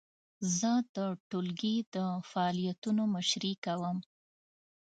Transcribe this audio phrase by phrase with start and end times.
[0.57, 0.97] زه د
[1.29, 1.97] ټولګي د
[2.29, 3.97] فعالیتونو مشري کوم.